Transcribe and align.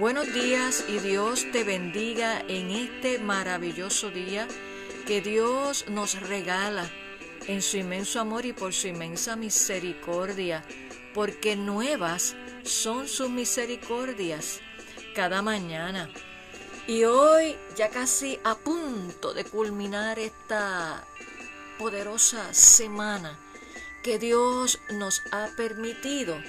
Buenos 0.00 0.32
días 0.32 0.86
y 0.88 0.98
Dios 0.98 1.44
te 1.52 1.62
bendiga 1.62 2.40
en 2.48 2.70
este 2.70 3.18
maravilloso 3.18 4.08
día 4.08 4.48
que 5.06 5.20
Dios 5.20 5.84
nos 5.90 6.18
regala 6.22 6.90
en 7.46 7.60
su 7.60 7.76
inmenso 7.76 8.18
amor 8.18 8.46
y 8.46 8.54
por 8.54 8.72
su 8.72 8.88
inmensa 8.88 9.36
misericordia, 9.36 10.64
porque 11.12 11.54
nuevas 11.54 12.34
son 12.62 13.08
sus 13.08 13.28
misericordias 13.28 14.60
cada 15.14 15.42
mañana. 15.42 16.08
Y 16.86 17.04
hoy, 17.04 17.54
ya 17.76 17.90
casi 17.90 18.40
a 18.42 18.54
punto 18.54 19.34
de 19.34 19.44
culminar 19.44 20.18
esta 20.18 21.04
poderosa 21.78 22.54
semana 22.54 23.38
que 24.02 24.18
Dios 24.18 24.80
nos 24.92 25.20
ha 25.30 25.50
permitido 25.58 26.40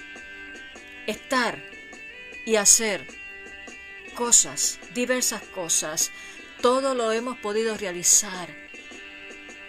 estar 1.06 1.62
y 2.46 2.56
hacer 2.56 3.21
cosas, 4.12 4.78
diversas 4.94 5.42
cosas, 5.42 6.10
todo 6.60 6.94
lo 6.94 7.12
hemos 7.12 7.36
podido 7.38 7.76
realizar 7.76 8.48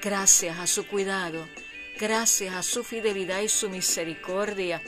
gracias 0.02 0.60
a 0.60 0.68
su 0.68 0.86
cuidado, 0.86 1.48
gracias 1.98 2.54
a 2.54 2.62
su 2.62 2.84
fidelidad 2.84 3.42
y 3.42 3.50
su 3.50 3.70
misericordia. 3.70 4.82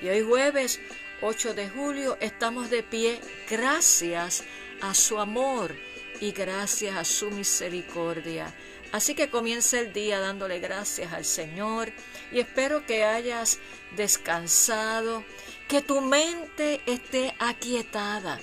Y 0.00 0.08
hoy 0.08 0.22
jueves 0.22 0.80
8 1.20 1.54
de 1.54 1.68
julio 1.68 2.16
estamos 2.20 2.70
de 2.70 2.82
pie 2.82 3.20
gracias 3.48 4.44
a 4.80 4.94
su 4.94 5.18
amor 5.18 5.76
y 6.20 6.32
gracias 6.32 6.96
a 6.96 7.04
su 7.04 7.30
misericordia. 7.30 8.54
Así 8.92 9.14
que 9.14 9.28
comienza 9.28 9.78
el 9.78 9.92
día 9.92 10.18
dándole 10.18 10.58
gracias 10.60 11.12
al 11.12 11.24
Señor 11.24 11.92
y 12.32 12.40
espero 12.40 12.86
que 12.86 13.04
hayas 13.04 13.58
descansado, 13.96 15.24
que 15.68 15.82
tu 15.82 16.00
mente 16.00 16.80
esté 16.86 17.34
aquietada 17.38 18.40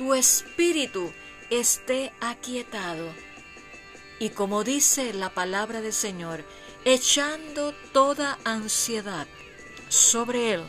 tu 0.00 0.14
espíritu 0.14 1.12
esté 1.50 2.10
aquietado. 2.22 3.12
Y 4.18 4.30
como 4.30 4.64
dice 4.64 5.12
la 5.12 5.28
palabra 5.28 5.82
del 5.82 5.92
Señor, 5.92 6.42
echando 6.86 7.74
toda 7.92 8.38
ansiedad 8.44 9.26
sobre 9.90 10.54
Él, 10.54 10.62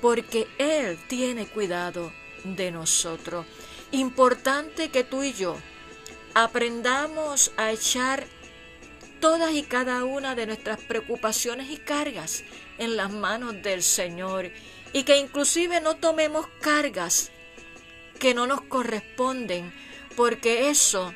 porque 0.00 0.48
Él 0.58 0.98
tiene 1.06 1.46
cuidado 1.46 2.12
de 2.42 2.72
nosotros. 2.72 3.46
Importante 3.92 4.90
que 4.90 5.04
tú 5.04 5.22
y 5.22 5.34
yo 5.34 5.56
aprendamos 6.34 7.52
a 7.56 7.70
echar 7.70 8.26
todas 9.20 9.52
y 9.52 9.62
cada 9.62 10.02
una 10.02 10.34
de 10.34 10.46
nuestras 10.46 10.80
preocupaciones 10.80 11.70
y 11.70 11.76
cargas 11.76 12.42
en 12.78 12.96
las 12.96 13.12
manos 13.12 13.62
del 13.62 13.84
Señor 13.84 14.50
y 14.92 15.04
que 15.04 15.18
inclusive 15.18 15.80
no 15.80 15.94
tomemos 15.94 16.48
cargas 16.60 17.30
que 18.18 18.34
no 18.34 18.46
nos 18.46 18.62
corresponden, 18.62 19.72
porque 20.16 20.68
eso 20.70 21.14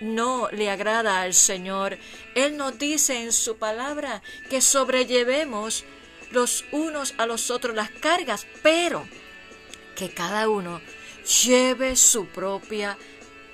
no 0.00 0.48
le 0.50 0.70
agrada 0.70 1.22
al 1.22 1.34
Señor. 1.34 1.98
Él 2.34 2.56
nos 2.56 2.78
dice 2.78 3.22
en 3.22 3.32
su 3.32 3.56
palabra 3.56 4.22
que 4.48 4.60
sobrellevemos 4.60 5.84
los 6.30 6.64
unos 6.72 7.14
a 7.18 7.26
los 7.26 7.50
otros 7.50 7.74
las 7.74 7.90
cargas, 7.90 8.46
pero 8.62 9.06
que 9.96 10.10
cada 10.10 10.48
uno 10.48 10.80
lleve 11.44 11.96
su 11.96 12.26
propia 12.26 12.96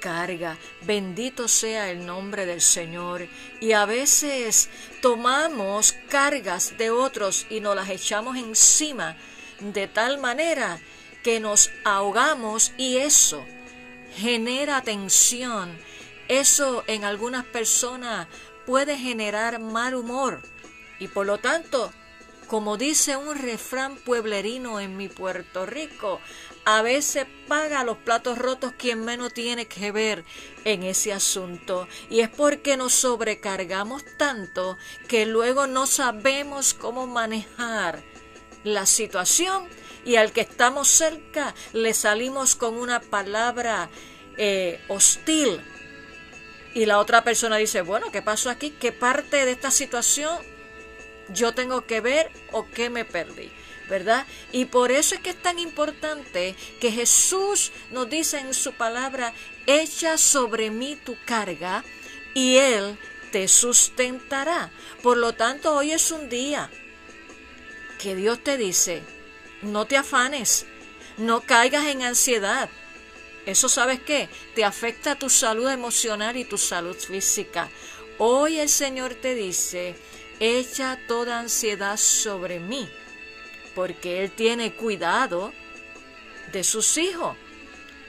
carga. 0.01 0.59
Bendito 0.83 1.49
sea 1.49 1.91
el 1.91 2.05
nombre 2.05 2.45
del 2.45 2.61
Señor. 2.61 3.27
Y 3.61 3.73
a 3.73 3.87
veces 3.87 4.69
tomamos 5.01 5.95
cargas 6.11 6.77
de 6.77 6.91
otros 6.91 7.47
y 7.49 7.61
nos 7.61 7.75
las 7.75 7.89
echamos 7.89 8.37
encima 8.37 9.17
de 9.61 9.89
tal 9.89 10.19
manera 10.19 10.79
que 11.25 11.41
nos 11.41 11.71
ahogamos 11.85 12.73
y 12.77 12.99
eso 12.99 13.45
genera 14.15 14.83
tensión. 14.83 15.77
Eso 16.29 16.85
en 16.87 17.05
algunas 17.05 17.45
personas 17.45 18.29
puede 18.67 18.97
generar 18.97 19.59
mal 19.59 19.95
humor 19.95 20.41
y 20.99 21.09
por 21.09 21.27
lo 21.27 21.39
tanto, 21.39 21.93
como 22.47 22.77
dice 22.77 23.17
un 23.17 23.37
refrán 23.37 23.97
pueblerino 23.97 24.81
en 24.81 24.97
mi 24.97 25.09
Puerto 25.09 25.67
Rico, 25.67 26.21
a 26.65 26.83
veces 26.83 27.27
paga 27.49 27.85
los 27.85 27.99
platos 27.99 28.39
rotos 28.39 28.73
quien 28.79 29.05
menos 29.05 29.35
tiene 29.35 29.67
que 29.67 29.93
ver 29.93 30.25
en 30.65 30.83
ese 30.83 31.13
asunto. 31.13 31.89
Y 32.09 32.21
es 32.21 32.29
porque 32.31 32.77
nos 32.77 32.93
sobrecargamos 32.93 34.05
tanto 34.17 34.79
que 35.09 35.27
luego 35.27 35.67
no 35.67 35.87
sabemos 35.87 36.75
cómo 36.75 37.07
manejar 37.07 38.03
la 38.63 38.87
situación 38.87 39.69
y 40.05 40.17
al 40.17 40.33
que 40.33 40.43
estamos 40.43 40.89
cerca 40.89 41.55
le 41.73 41.95
salimos 41.95 42.55
con 42.55 42.75
una 42.75 43.01
palabra 43.01 43.89
eh, 44.37 44.81
hostil. 44.89 45.61
Y 46.75 46.87
la 46.87 46.99
otra 46.99 47.23
persona 47.23 47.57
dice, 47.57 47.83
bueno, 47.83 48.11
¿qué 48.11 48.21
pasó 48.21 48.51
aquí? 48.51 48.71
¿Qué 48.71 48.93
parte 48.93 49.45
de 49.45 49.53
esta 49.53 49.71
situación 49.71 50.39
yo 51.29 51.55
tengo 51.55 51.87
que 51.87 52.01
ver 52.01 52.31
o 52.53 52.67
qué 52.69 52.91
me 52.91 53.05
perdí? 53.05 53.51
¿verdad? 53.89 54.27
Y 54.51 54.67
por 54.67 54.91
eso 54.91 55.15
es 55.15 55.21
que 55.21 55.31
es 55.31 55.43
tan 55.43 55.59
importante 55.59 56.57
que 56.81 56.91
Jesús 56.91 57.73
nos 57.91 58.09
dice 58.09 58.39
en 58.39 58.55
su 58.55 58.73
palabra, 58.73 59.35
echa 59.67 60.17
sobre 60.17 60.71
mí 60.71 60.97
tu 61.05 61.17
carga 61.25 61.85
y 62.35 62.57
Él 62.57 62.99
te 63.31 63.49
sustentará. 63.49 64.71
Por 65.03 65.17
lo 65.17 65.35
tanto, 65.35 65.75
hoy 65.75 65.93
es 65.93 66.11
un 66.11 66.29
día 66.29 66.71
que 67.99 68.15
Dios 68.15 68.43
te 68.43 68.57
dice, 68.57 69.03
no 69.65 69.87
te 69.87 69.97
afanes, 69.97 70.67
no 71.17 71.41
caigas 71.41 71.87
en 71.87 72.03
ansiedad. 72.03 72.69
Eso 73.47 73.69
sabes 73.69 74.01
qué? 74.01 74.29
Te 74.55 74.65
afecta 74.65 75.19
tu 75.19 75.29
salud 75.29 75.69
emocional 75.69 76.37
y 76.37 76.45
tu 76.45 76.57
salud 76.57 76.97
física. 76.97 77.69
Hoy 78.19 78.59
el 78.59 78.69
Señor 78.69 79.15
te 79.15 79.35
dice, 79.35 79.97
echa 80.41 80.99
toda 81.07 81.41
ansiedad 81.41 81.97
sobre 81.97 82.61
mí, 82.61 82.89
porque 83.75 84.23
Él 84.23 84.31
tiene 84.31 84.73
cuidado 84.73 85.53
de 86.53 86.65
sus 86.65 86.97
hijos. 86.97 87.37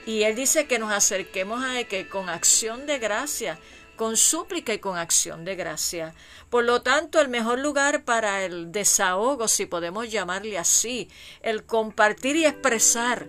Y 0.06 0.24
Él 0.24 0.36
dice 0.36 0.68
que 0.68 0.80
nos 0.80 0.92
acerquemos 0.92 1.64
a 1.64 1.80
Él 1.80 1.88
que 1.88 2.08
con 2.08 2.30
acción 2.30 2.86
de 2.86 3.00
gracia 3.00 3.60
con 3.96 4.18
súplica 4.18 4.74
y 4.74 4.80
con 4.80 4.98
acción 4.98 5.46
de 5.46 5.56
gracia. 5.56 6.14
Por 6.50 6.64
lo 6.64 6.82
tanto, 6.82 7.20
el 7.20 7.28
mejor 7.28 7.60
lugar 7.60 8.04
para 8.04 8.46
el 8.46 8.72
desahogo, 8.72 9.48
si 9.48 9.66
podemos 9.66 10.12
llamarle 10.12 10.58
así, 10.58 11.10
el 11.42 11.66
compartir 11.66 12.36
y 12.36 12.46
expresar 12.46 13.28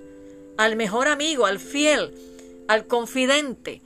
al 0.57 0.77
mejor 0.77 1.09
amigo, 1.09 1.47
al 1.47 1.59
fiel, 1.59 2.15
al 2.69 2.87
confidente, 2.87 3.83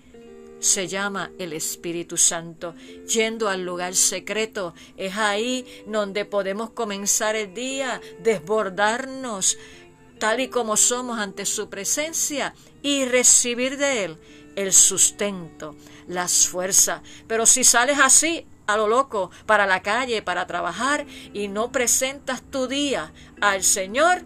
se 0.61 0.89
llama 0.89 1.31
el 1.39 1.53
Espíritu 1.53 2.17
Santo. 2.17 2.75
Yendo 3.09 3.49
al 3.49 3.65
lugar 3.65 3.95
secreto, 3.95 4.75
es 4.97 5.17
ahí 5.17 5.67
donde 5.87 6.25
podemos 6.25 6.71
comenzar 6.71 7.35
el 7.35 7.55
día, 7.55 8.01
desbordarnos 8.23 9.59
tal 10.19 10.39
y 10.39 10.49
como 10.49 10.77
somos 10.77 11.19
ante 11.19 11.47
su 11.47 11.71
presencia 11.71 12.55
y 12.83 13.07
recibir 13.07 13.79
de 13.79 14.05
Él 14.05 14.19
el 14.57 14.73
sustento, 14.73 15.77
las 16.07 16.49
fuerzas. 16.49 17.03
Pero 17.27 17.47
si 17.47 17.65
sales 17.65 17.99
así, 17.99 18.47
a 18.67 18.77
lo 18.77 18.89
loco, 18.89 19.31
para 19.47 19.67
la 19.67 19.83
calle, 19.83 20.23
para 20.23 20.47
trabajar, 20.47 21.07
y 21.33 21.49
no 21.49 21.73
presentas 21.73 22.43
tu 22.43 22.69
día 22.69 23.13
al 23.41 23.63
Señor, 23.63 24.23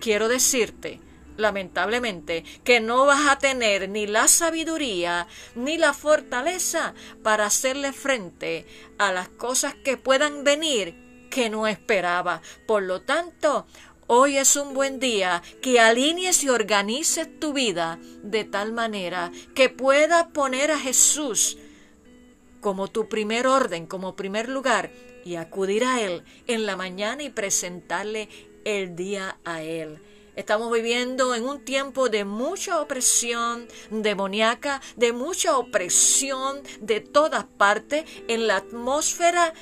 quiero 0.00 0.28
decirte, 0.28 1.00
lamentablemente, 1.36 2.44
que 2.64 2.80
no 2.80 3.06
vas 3.06 3.28
a 3.28 3.38
tener 3.38 3.88
ni 3.88 4.06
la 4.06 4.28
sabiduría 4.28 5.26
ni 5.54 5.78
la 5.78 5.92
fortaleza 5.92 6.94
para 7.22 7.46
hacerle 7.46 7.92
frente 7.92 8.66
a 8.98 9.12
las 9.12 9.28
cosas 9.28 9.74
que 9.74 9.96
puedan 9.96 10.44
venir 10.44 11.28
que 11.30 11.48
no 11.48 11.66
esperaba. 11.66 12.42
Por 12.66 12.82
lo 12.82 13.02
tanto, 13.02 13.66
Hoy 14.12 14.38
es 14.38 14.56
un 14.56 14.74
buen 14.74 14.98
día 14.98 15.40
que 15.62 15.78
alinees 15.78 16.42
y 16.42 16.48
organices 16.48 17.28
tu 17.38 17.52
vida 17.52 18.00
de 18.24 18.42
tal 18.42 18.72
manera 18.72 19.30
que 19.54 19.68
puedas 19.68 20.26
poner 20.32 20.72
a 20.72 20.80
Jesús 20.80 21.58
como 22.60 22.88
tu 22.88 23.08
primer 23.08 23.46
orden, 23.46 23.86
como 23.86 24.16
primer 24.16 24.48
lugar 24.48 24.90
y 25.24 25.36
acudir 25.36 25.84
a 25.84 26.00
Él 26.00 26.24
en 26.48 26.66
la 26.66 26.74
mañana 26.74 27.22
y 27.22 27.30
presentarle 27.30 28.28
el 28.64 28.96
día 28.96 29.38
a 29.44 29.62
Él. 29.62 30.02
Estamos 30.34 30.72
viviendo 30.72 31.34
en 31.34 31.44
un 31.44 31.64
tiempo 31.64 32.08
de 32.08 32.24
mucha 32.24 32.80
opresión 32.80 33.68
demoníaca, 33.90 34.80
de 34.96 35.12
mucha 35.12 35.56
opresión 35.58 36.62
de 36.80 37.00
todas 37.00 37.44
partes. 37.44 38.04
En 38.26 38.46
la 38.46 38.56
atmósfera 38.56 39.52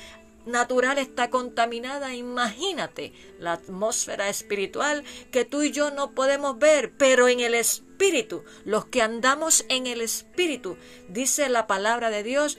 natural 0.45 0.97
está 0.97 1.29
contaminada. 1.29 2.15
Imagínate 2.15 3.13
la 3.39 3.53
atmósfera 3.53 4.29
espiritual 4.29 5.03
que 5.31 5.45
tú 5.45 5.63
y 5.63 5.71
yo 5.71 5.91
no 5.91 6.11
podemos 6.11 6.57
ver, 6.59 6.93
pero 6.97 7.27
en 7.27 7.39
el 7.39 7.53
espíritu, 7.53 8.43
los 8.65 8.85
que 8.85 9.01
andamos 9.01 9.65
en 9.69 9.87
el 9.87 10.01
espíritu, 10.01 10.77
dice 11.07 11.49
la 11.49 11.67
palabra 11.67 12.09
de 12.09 12.23
Dios, 12.23 12.57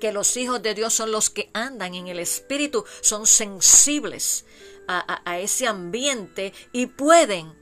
que 0.00 0.12
los 0.12 0.36
hijos 0.36 0.62
de 0.62 0.74
Dios 0.74 0.92
son 0.92 1.10
los 1.10 1.30
que 1.30 1.50
andan 1.52 1.94
en 1.94 2.08
el 2.08 2.18
espíritu, 2.18 2.84
son 3.00 3.26
sensibles 3.26 4.44
a, 4.88 5.38
ese 5.38 5.66
ambiente 5.66 6.52
y 6.72 6.86
pueden 6.86 7.52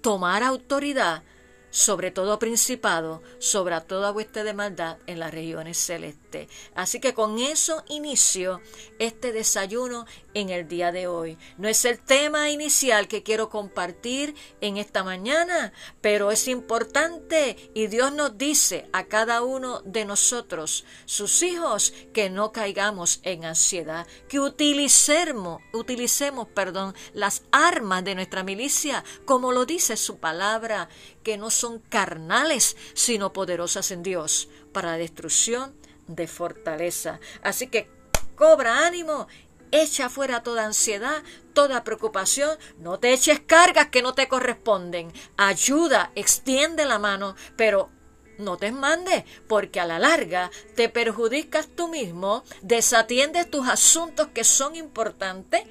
tomar 0.00 0.42
autoridad 0.42 1.22
sobre 1.70 2.10
todo 2.10 2.38
principado, 2.38 3.22
sobre 3.38 3.78
toda 3.82 4.10
vuestra 4.10 4.44
de 4.44 4.54
maldad 4.54 4.98
en 5.06 5.18
las 5.20 5.32
regiones 5.32 5.76
celestes. 5.76 6.25
Así 6.74 7.00
que 7.00 7.14
con 7.14 7.38
eso 7.38 7.84
inicio 7.88 8.60
este 8.98 9.32
desayuno 9.32 10.06
en 10.34 10.50
el 10.50 10.68
día 10.68 10.92
de 10.92 11.06
hoy. 11.06 11.38
No 11.56 11.68
es 11.68 11.84
el 11.84 11.98
tema 11.98 12.50
inicial 12.50 13.08
que 13.08 13.22
quiero 13.22 13.48
compartir 13.48 14.34
en 14.60 14.76
esta 14.76 15.02
mañana, 15.02 15.72
pero 16.00 16.30
es 16.30 16.46
importante 16.48 17.70
y 17.74 17.86
Dios 17.86 18.12
nos 18.12 18.36
dice 18.36 18.88
a 18.92 19.04
cada 19.04 19.42
uno 19.42 19.80
de 19.82 20.04
nosotros, 20.04 20.84
sus 21.06 21.42
hijos, 21.42 21.94
que 22.12 22.28
no 22.28 22.52
caigamos 22.52 23.20
en 23.22 23.44
ansiedad, 23.44 24.06
que 24.28 24.40
utilicemos, 24.40 25.62
utilicemos, 25.72 26.48
perdón, 26.48 26.94
las 27.14 27.42
armas 27.50 28.04
de 28.04 28.14
nuestra 28.14 28.42
milicia, 28.42 29.04
como 29.24 29.52
lo 29.52 29.64
dice 29.64 29.96
su 29.96 30.18
palabra, 30.18 30.88
que 31.22 31.38
no 31.38 31.50
son 31.50 31.78
carnales, 31.78 32.76
sino 32.94 33.32
poderosas 33.32 33.90
en 33.90 34.02
Dios, 34.02 34.48
para 34.72 34.92
la 34.92 34.98
destrucción 34.98 35.74
de 36.06 36.26
fortaleza. 36.26 37.20
Así 37.42 37.68
que 37.68 37.90
cobra 38.36 38.86
ánimo 38.86 39.26
Echa 39.72 40.08
fuera 40.08 40.42
toda 40.42 40.64
ansiedad, 40.64 41.22
toda 41.52 41.84
preocupación. 41.84 42.56
No 42.78 42.98
te 42.98 43.12
eches 43.12 43.40
cargas 43.40 43.88
que 43.88 44.02
no 44.02 44.14
te 44.14 44.28
corresponden. 44.28 45.12
Ayuda, 45.36 46.12
extiende 46.14 46.84
la 46.84 46.98
mano, 46.98 47.34
pero 47.56 47.90
no 48.38 48.56
te 48.56 48.70
mandes, 48.70 49.24
porque 49.48 49.80
a 49.80 49.86
la 49.86 49.98
larga 49.98 50.50
te 50.76 50.88
perjudicas 50.88 51.68
tú 51.68 51.88
mismo, 51.88 52.44
desatiendes 52.62 53.50
tus 53.50 53.66
asuntos 53.66 54.28
que 54.28 54.44
son 54.44 54.76
importantes 54.76 55.62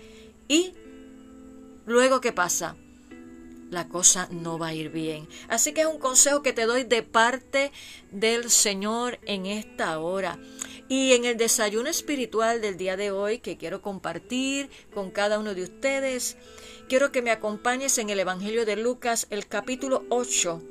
y 0.48 0.74
luego 1.86 2.22
¿qué 2.22 2.34
pasa? 2.34 2.76
La 3.75 3.89
cosa 3.89 4.30
no 4.31 4.57
va 4.57 4.68
a 4.68 4.74
ir 4.74 4.89
bien. 4.89 5.27
Así 5.50 5.74
que 5.74 5.81
es 5.81 5.88
un 5.88 6.00
consejo 6.00 6.42
que 6.42 6.54
te 6.54 6.66
doy 6.66 6.86
de 6.86 7.04
parte 7.04 7.74
del 8.10 8.50
Señor 8.50 9.19
en 9.25 9.45
esta 9.45 10.00
hora. 10.00 10.39
Y 10.88 11.12
en 11.12 11.25
el 11.25 11.36
desayuno 11.36 11.89
espiritual 11.89 12.62
del 12.62 12.77
día 12.77 12.95
de 12.95 13.12
hoy 13.12 13.39
que 13.39 13.57
quiero 13.57 13.81
compartir 13.81 14.69
con 14.94 15.12
cada 15.12 15.39
uno 15.39 15.54
de 15.54 15.63
ustedes, 15.63 16.38
quiero 16.88 17.12
que 17.12 17.22
me 17.22 17.31
acompañes 17.31 17.98
en 17.98 18.10
el 18.10 18.22
Evangelio 18.22 18.66
de 18.66 18.77
Lucas, 18.77 19.27
el 19.30 19.45
capítulo 19.45 20.06
8, 20.07 20.62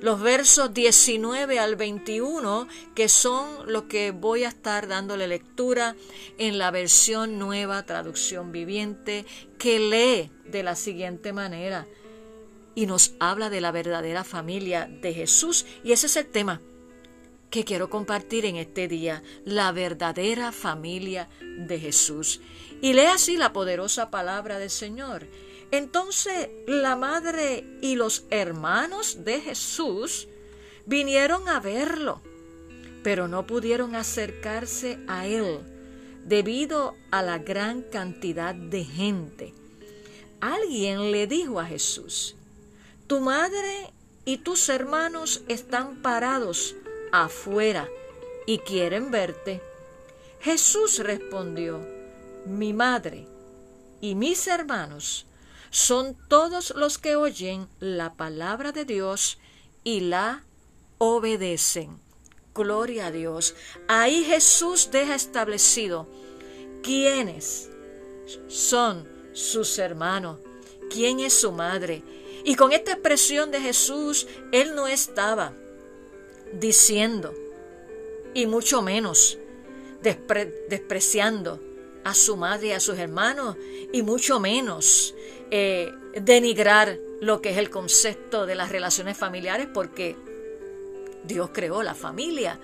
los 0.00 0.22
versos 0.22 0.72
19 0.72 1.58
al 1.58 1.76
21, 1.76 2.68
que 2.94 3.10
son 3.10 3.70
lo 3.70 3.86
que 3.86 4.12
voy 4.12 4.44
a 4.44 4.48
estar 4.48 4.88
dándole 4.88 5.28
lectura 5.28 5.94
en 6.38 6.56
la 6.56 6.70
versión 6.70 7.38
nueva 7.38 7.84
traducción 7.84 8.50
viviente, 8.50 9.26
que 9.58 9.78
lee 9.78 10.30
de 10.50 10.62
la 10.62 10.74
siguiente 10.74 11.34
manera 11.34 11.86
y 12.74 12.86
nos 12.86 13.14
habla 13.20 13.50
de 13.50 13.60
la 13.60 13.72
verdadera 13.72 14.24
familia 14.24 14.88
de 14.90 15.12
Jesús. 15.12 15.66
Y 15.84 15.92
ese 15.92 16.06
es 16.06 16.16
el 16.16 16.26
tema 16.26 16.60
que 17.50 17.64
quiero 17.64 17.90
compartir 17.90 18.46
en 18.46 18.56
este 18.56 18.88
día, 18.88 19.22
la 19.44 19.72
verdadera 19.72 20.52
familia 20.52 21.28
de 21.40 21.78
Jesús. 21.78 22.40
Y 22.80 22.92
lee 22.92 23.06
así 23.06 23.36
la 23.36 23.52
poderosa 23.52 24.10
palabra 24.10 24.58
del 24.58 24.70
Señor. 24.70 25.26
Entonces 25.72 26.48
la 26.66 26.96
madre 26.96 27.64
y 27.80 27.96
los 27.96 28.24
hermanos 28.30 29.24
de 29.24 29.40
Jesús 29.40 30.28
vinieron 30.86 31.48
a 31.48 31.60
verlo, 31.60 32.20
pero 33.02 33.28
no 33.28 33.46
pudieron 33.46 33.94
acercarse 33.94 34.98
a 35.06 35.26
él 35.26 35.60
debido 36.24 36.96
a 37.10 37.22
la 37.22 37.38
gran 37.38 37.82
cantidad 37.82 38.54
de 38.54 38.84
gente. 38.84 39.54
Alguien 40.40 41.12
le 41.12 41.26
dijo 41.26 41.60
a 41.60 41.66
Jesús, 41.66 42.36
tu 43.10 43.18
madre 43.18 43.92
y 44.24 44.38
tus 44.38 44.68
hermanos 44.68 45.42
están 45.48 46.00
parados 46.00 46.76
afuera 47.10 47.88
y 48.46 48.58
quieren 48.58 49.10
verte. 49.10 49.60
Jesús 50.40 51.00
respondió, 51.00 51.84
mi 52.46 52.72
madre 52.72 53.26
y 54.00 54.14
mis 54.14 54.46
hermanos 54.46 55.26
son 55.70 56.16
todos 56.28 56.72
los 56.76 56.98
que 56.98 57.16
oyen 57.16 57.66
la 57.80 58.14
palabra 58.14 58.70
de 58.70 58.84
Dios 58.84 59.38
y 59.82 60.02
la 60.02 60.44
obedecen. 60.98 61.98
Gloria 62.54 63.06
a 63.06 63.10
Dios. 63.10 63.56
Ahí 63.88 64.22
Jesús 64.22 64.90
deja 64.92 65.16
establecido 65.16 66.06
quiénes 66.84 67.70
son 68.46 69.08
sus 69.32 69.80
hermanos, 69.80 70.38
quién 70.90 71.18
es 71.18 71.32
su 71.32 71.50
madre. 71.50 72.04
Y 72.44 72.54
con 72.54 72.72
esta 72.72 72.92
expresión 72.92 73.50
de 73.50 73.60
Jesús, 73.60 74.26
Él 74.52 74.74
no 74.74 74.88
estaba 74.88 75.52
diciendo, 76.52 77.34
y 78.34 78.46
mucho 78.46 78.82
menos 78.82 79.38
despreciando 80.02 81.60
a 82.04 82.14
su 82.14 82.36
madre 82.36 82.68
y 82.68 82.72
a 82.72 82.80
sus 82.80 82.98
hermanos, 82.98 83.56
y 83.92 84.02
mucho 84.02 84.40
menos 84.40 85.14
eh, 85.50 85.92
denigrar 86.14 86.98
lo 87.20 87.42
que 87.42 87.50
es 87.50 87.58
el 87.58 87.70
concepto 87.70 88.46
de 88.46 88.54
las 88.54 88.70
relaciones 88.70 89.16
familiares, 89.16 89.68
porque 89.72 90.16
Dios 91.24 91.50
creó 91.52 91.82
la 91.82 91.94
familia, 91.94 92.58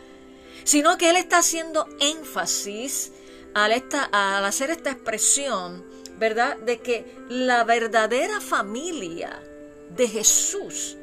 sino 0.65 0.97
que 0.97 1.11
Él 1.11 1.17
está 1.17 1.39
haciendo 1.39 1.87
énfasis 2.01 3.13
al, 3.55 3.73
al 4.13 4.45
hacer 4.45 4.71
esta 4.71 4.91
expresión, 4.91 5.85
¿verdad?, 6.19 6.57
de 6.59 6.79
que 6.79 7.05
la 7.29 7.65
verdadera 7.65 8.41
familia 8.41 9.43
de 9.91 10.09
Jesús 10.09 10.97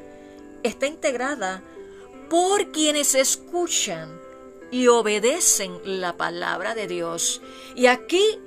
está 0.62 0.86
integrada 0.86 1.62
por 2.28 2.72
quienes 2.72 3.14
escuchan 3.14 4.20
y 4.70 4.88
obedecen 4.88 5.78
la 5.84 6.16
palabra 6.16 6.74
de 6.74 6.88
Dios. 6.88 7.42
Y 7.76 7.86
aquí, 7.86 8.40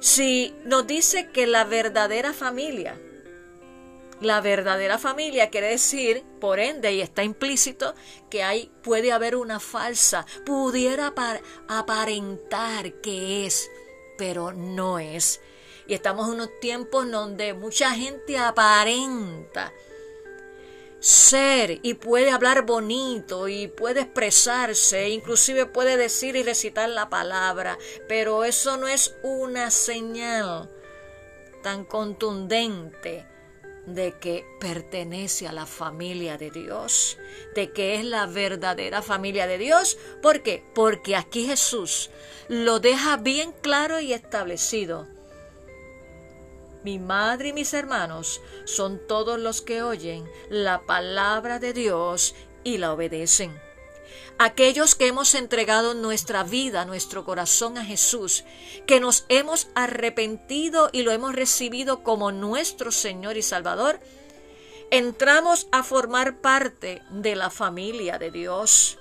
si 0.00 0.54
nos 0.64 0.86
dice 0.86 1.30
que 1.30 1.46
la 1.46 1.64
verdadera 1.64 2.32
familia, 2.32 2.98
la 4.20 4.40
verdadera 4.40 4.98
familia 4.98 5.50
quiere 5.50 5.68
decir, 5.68 6.24
por 6.40 6.58
ende, 6.58 6.92
y 6.92 7.00
está 7.00 7.22
implícito, 7.22 7.94
que 8.30 8.42
hay, 8.42 8.70
puede 8.82 9.12
haber 9.12 9.36
una 9.36 9.60
falsa, 9.60 10.26
pudiera 10.46 11.12
aparentar 11.68 13.00
que 13.00 13.46
es, 13.46 13.70
pero 14.16 14.52
no 14.52 14.98
es. 14.98 15.40
Y 15.92 15.94
estamos 15.94 16.26
en 16.28 16.36
unos 16.36 16.58
tiempos 16.58 17.10
donde 17.10 17.52
mucha 17.52 17.90
gente 17.90 18.38
aparenta 18.38 19.74
ser 21.00 21.80
y 21.82 21.92
puede 21.92 22.30
hablar 22.30 22.64
bonito 22.64 23.46
y 23.46 23.68
puede 23.68 24.00
expresarse, 24.00 25.10
inclusive 25.10 25.66
puede 25.66 25.98
decir 25.98 26.34
y 26.34 26.44
recitar 26.44 26.88
la 26.88 27.10
palabra, 27.10 27.76
pero 28.08 28.44
eso 28.44 28.78
no 28.78 28.88
es 28.88 29.14
una 29.22 29.70
señal 29.70 30.70
tan 31.62 31.84
contundente 31.84 33.26
de 33.84 34.18
que 34.18 34.46
pertenece 34.60 35.46
a 35.46 35.52
la 35.52 35.66
familia 35.66 36.38
de 36.38 36.50
Dios, 36.50 37.18
de 37.54 37.70
que 37.70 37.96
es 37.96 38.06
la 38.06 38.24
verdadera 38.24 39.02
familia 39.02 39.46
de 39.46 39.58
Dios. 39.58 39.98
¿Por 40.22 40.42
qué? 40.42 40.64
Porque 40.74 41.16
aquí 41.16 41.46
Jesús 41.46 42.08
lo 42.48 42.80
deja 42.80 43.18
bien 43.18 43.52
claro 43.60 44.00
y 44.00 44.14
establecido 44.14 45.06
mi 46.84 46.98
madre 46.98 47.48
y 47.48 47.52
mis 47.52 47.72
hermanos 47.74 48.40
son 48.64 49.00
todos 49.06 49.38
los 49.38 49.62
que 49.62 49.82
oyen 49.82 50.28
la 50.48 50.82
palabra 50.82 51.58
de 51.58 51.72
Dios 51.72 52.34
y 52.64 52.78
la 52.78 52.92
obedecen. 52.92 53.58
Aquellos 54.38 54.94
que 54.94 55.06
hemos 55.06 55.34
entregado 55.34 55.94
nuestra 55.94 56.42
vida, 56.42 56.84
nuestro 56.84 57.24
corazón 57.24 57.78
a 57.78 57.84
Jesús, 57.84 58.44
que 58.86 58.98
nos 58.98 59.24
hemos 59.28 59.68
arrepentido 59.74 60.90
y 60.92 61.02
lo 61.02 61.12
hemos 61.12 61.34
recibido 61.34 62.02
como 62.02 62.32
nuestro 62.32 62.90
Señor 62.90 63.36
y 63.36 63.42
Salvador, 63.42 64.00
entramos 64.90 65.68
a 65.70 65.82
formar 65.82 66.40
parte 66.40 67.02
de 67.10 67.36
la 67.36 67.50
familia 67.50 68.18
de 68.18 68.30
Dios. 68.30 68.98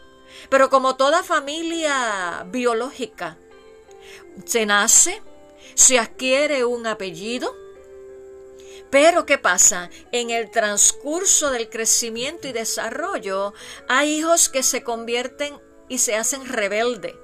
Pero 0.49 0.69
como 0.69 0.95
toda 0.95 1.23
familia 1.23 2.45
biológica, 2.47 3.37
se 4.45 4.65
nace, 4.65 5.21
se 5.75 5.99
adquiere 5.99 6.65
un 6.65 6.87
apellido, 6.87 7.55
Pero 8.91 9.25
¿qué 9.25 9.37
pasa? 9.37 9.89
En 10.11 10.29
el 10.29 10.51
transcurso 10.51 11.49
del 11.49 11.69
crecimiento 11.69 12.47
y 12.47 12.51
desarrollo 12.51 13.53
hay 13.87 14.17
hijos 14.17 14.49
que 14.49 14.63
se 14.63 14.83
convierten 14.83 15.59
y 15.87 15.97
se 15.99 16.15
hacen 16.15 16.45
rebeldes 16.45 17.15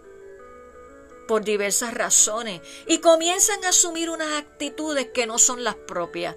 por 1.28 1.44
diversas 1.44 1.94
razones 1.94 2.62
y 2.88 3.00
comienzan 3.00 3.64
a 3.66 3.70
asumir 3.70 4.10
unas 4.10 4.32
actitudes 4.38 5.10
que 5.14 5.28
no 5.28 5.38
son 5.38 5.64
las 5.66 5.76
propias 5.76 6.36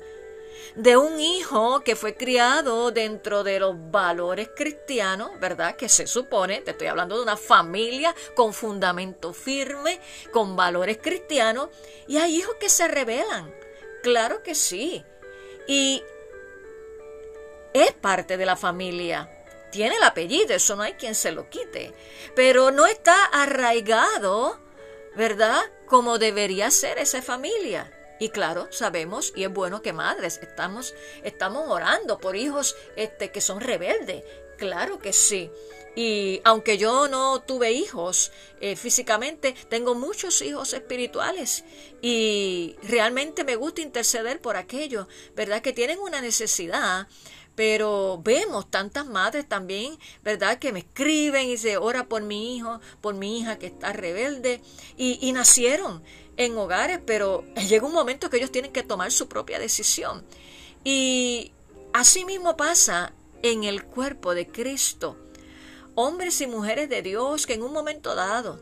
de 0.75 0.97
un 0.97 1.21
hijo 1.21 1.81
que 1.81 1.97
fue 1.97 2.17
criado 2.17 2.91
dentro 2.91 3.43
de 3.43 3.61
los 3.61 3.75
valores 3.91 4.51
cristianos, 4.55 5.31
¿verdad? 5.41 5.77
Que 5.77 5.89
se 5.89 6.07
supone, 6.07 6.61
te 6.61 6.73
estoy 6.73 6.87
hablando 6.87 7.17
de 7.17 7.23
una 7.23 7.37
familia 7.37 8.15
con 8.35 8.53
fundamento 8.53 9.33
firme, 9.33 10.01
con 10.33 10.57
valores 10.57 10.99
cristianos, 10.99 11.71
y 12.07 12.19
hay 12.19 12.37
hijos 12.37 12.55
que 12.61 12.69
se 12.69 12.89
rebelan. 12.89 13.53
Claro 14.03 14.43
que 14.43 14.55
sí. 14.55 15.05
Y 15.67 16.03
es 17.73 17.93
parte 17.93 18.37
de 18.37 18.47
la 18.47 18.57
familia. 18.57 19.31
Tiene 19.71 19.97
el 19.97 20.03
apellido, 20.03 20.55
eso 20.55 20.75
no 20.75 20.83
hay 20.83 20.95
quien 20.95 21.15
se 21.15 21.31
lo 21.33 21.49
quite. 21.49 21.95
Pero 22.35 22.71
no 22.71 22.87
está 22.87 23.25
arraigado 23.27 24.59
¿verdad? 25.15 25.61
Como 25.87 26.19
debería 26.19 26.71
ser 26.71 26.99
esa 26.99 27.23
familia. 27.23 27.93
Y 28.19 28.31
claro, 28.31 28.69
sabemos, 28.71 29.33
y 29.35 29.45
es 29.45 29.53
bueno 29.53 29.81
que 29.81 29.93
madres, 29.93 30.39
estamos, 30.43 30.95
estamos 31.25 31.69
orando 31.69 32.19
por 32.19 32.37
hijos 32.37 32.77
este, 32.97 33.31
que 33.31 33.41
son 33.41 33.61
rebeldes. 33.61 34.25
Claro 34.61 34.99
que 34.99 35.15
sí. 35.15 35.51
Y 35.97 36.41
aunque 36.45 36.77
yo 36.77 37.09
no 37.09 37.41
tuve 37.41 37.73
hijos 37.73 38.31
eh, 38.61 38.77
físicamente, 38.77 39.55
tengo 39.71 39.95
muchos 39.95 40.43
hijos 40.43 40.75
espirituales 40.75 41.65
y 42.03 42.77
realmente 42.83 43.43
me 43.43 43.57
gusta 43.57 43.81
interceder 43.81 44.41
por 44.41 44.57
aquellos, 44.57 45.09
¿verdad? 45.35 45.63
Que 45.63 45.73
tienen 45.73 45.99
una 45.99 46.21
necesidad 46.21 47.09
pero 47.57 48.21
vemos 48.23 48.71
tantas 48.71 49.07
madres 49.07 49.47
también, 49.47 49.99
¿verdad? 50.23 50.59
Que 50.59 50.73
me 50.73 50.79
escriben 50.79 51.49
y 51.49 51.59
se 51.59 51.77
ora 51.77 52.07
por 52.07 52.23
mi 52.23 52.57
hijo, 52.57 52.81
por 53.03 53.15
mi 53.15 53.39
hija 53.39 53.59
que 53.59 53.67
está 53.67 53.93
rebelde 53.93 54.63
y, 54.97 55.31
nacieron 55.33 56.03
en 56.39 56.57
hogares, 56.57 57.01
pero 57.05 57.45
llega 57.69 57.87
un 57.87 57.93
momento 57.93 58.31
que 58.31 58.39
ellos 58.39 58.53
tienen 58.53 58.73
que 58.73 58.83
tomar 58.83 59.11
su 59.11 59.29
propia 59.29 59.59
decisión. 59.59 60.25
Y 60.85 61.53
así 61.93 62.25
mismo 62.25 62.57
pasa 62.57 63.13
en 63.43 63.65
el 63.65 63.85
cuerpo 63.85 64.35
de 64.35 64.47
Cristo. 64.47 65.17
Hombres 65.95 66.41
y 66.41 66.47
mujeres 66.47 66.89
de 66.89 67.03
Dios 67.03 67.47
que 67.47 67.55
en 67.55 67.63
un 67.63 67.73
momento 67.73 68.15
dado 68.15 68.61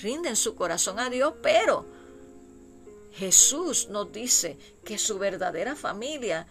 rinden 0.00 0.36
su 0.36 0.54
corazón 0.54 0.98
a 0.98 1.10
Dios, 1.10 1.34
pero 1.42 1.84
Jesús 3.12 3.88
nos 3.90 4.12
dice 4.12 4.56
que 4.84 4.98
su 4.98 5.18
verdadera 5.18 5.74
familia 5.74 6.46